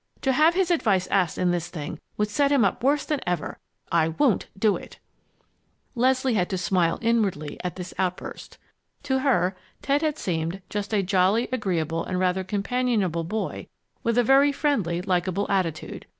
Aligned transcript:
To 0.21 0.31
have 0.33 0.55
his 0.55 0.71
advice 0.71 1.05
asked 1.11 1.37
in 1.37 1.51
this 1.51 1.67
thing 1.67 1.99
would 2.17 2.27
set 2.31 2.51
him 2.51 2.65
up 2.65 2.83
worse 2.83 3.05
than 3.05 3.19
ever. 3.27 3.59
I 3.91 4.07
won't 4.07 4.47
do 4.57 4.75
it!" 4.75 4.97
Leslie 5.93 6.33
had 6.33 6.49
to 6.49 6.57
smile 6.57 6.97
inwardly 7.03 7.59
at 7.63 7.75
this 7.75 7.93
outburst. 7.99 8.57
To 9.03 9.19
her, 9.19 9.55
Ted 9.83 10.01
had 10.01 10.17
seemed 10.17 10.63
just 10.71 10.91
a 10.91 11.03
jolly, 11.03 11.49
agreeable, 11.51 12.03
and 12.03 12.19
rather 12.19 12.43
companionable 12.43 13.25
boy, 13.25 13.67
with 14.01 14.17
a 14.17 14.23
very 14.23 14.51
friendly, 14.51 15.03
likable 15.03 15.45
attitude. 15.51 16.07